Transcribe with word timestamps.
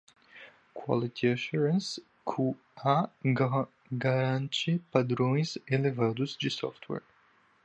Quality 0.73 1.27
Assurance 1.27 1.99
(QA) 2.25 3.11
garante 3.91 4.81
padrões 4.91 5.59
elevados 5.69 6.35
de 6.35 6.49
software. 6.49 7.03